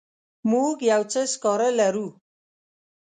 [0.51, 2.07] موږ یو څه سکاره لرو.